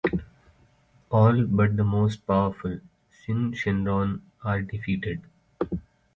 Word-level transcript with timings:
All 1.11 1.43
but 1.45 1.77
the 1.77 1.83
most 1.83 2.25
powerful, 2.25 2.79
Syn 3.11 3.51
Shenron, 3.51 4.21
are 4.43 4.63
defeated. 4.63 5.21